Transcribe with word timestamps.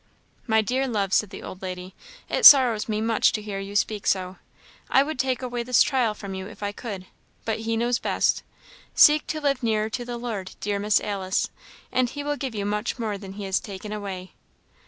"My 0.47 0.61
dear 0.61 0.87
love," 0.87 1.13
said 1.13 1.29
the 1.29 1.43
old 1.43 1.61
lady, 1.61 1.93
"it 2.27 2.43
sorrows 2.43 2.89
me 2.89 3.01
much 3.01 3.31
to 3.33 3.41
hear 3.43 3.59
you 3.59 3.75
speak 3.75 4.07
so; 4.07 4.37
I 4.89 5.03
would 5.03 5.19
take 5.19 5.43
away 5.43 5.61
this 5.61 5.83
trial 5.83 6.15
from 6.15 6.33
you 6.33 6.47
if 6.47 6.63
I 6.63 6.71
could; 6.71 7.05
but 7.45 7.59
He 7.59 7.77
knows 7.77 7.99
best. 7.99 8.41
Seek 8.95 9.27
to 9.27 9.39
live 9.39 9.61
nearer 9.61 9.91
to 9.91 10.03
the 10.03 10.17
Lord, 10.17 10.55
dear 10.59 10.79
Miss 10.79 10.99
Alice, 11.01 11.51
and 11.91 12.09
he 12.09 12.23
will 12.23 12.35
give 12.35 12.55
you 12.55 12.65
much 12.65 12.97
more 12.97 13.15
than 13.19 13.33
he 13.33 13.43
has 13.43 13.59
taken 13.59 13.91
away." 13.93 14.31